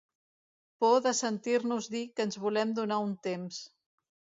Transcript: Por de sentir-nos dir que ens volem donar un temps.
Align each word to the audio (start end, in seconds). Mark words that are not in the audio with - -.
Por 0.83 0.95
de 1.09 1.13
sentir-nos 1.19 1.93
dir 1.97 2.03
que 2.15 2.27
ens 2.29 2.41
volem 2.49 2.77
donar 2.83 3.03
un 3.09 3.19
temps. 3.33 3.67